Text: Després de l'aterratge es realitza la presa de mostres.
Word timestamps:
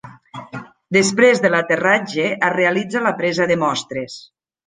Després 0.95 1.41
de 1.43 1.51
l'aterratge 1.55 2.25
es 2.49 2.55
realitza 2.55 3.05
la 3.09 3.15
presa 3.23 3.47
de 3.53 3.61
mostres. 3.67 4.17